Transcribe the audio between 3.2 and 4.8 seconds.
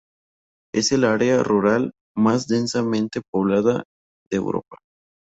poblada de Europa.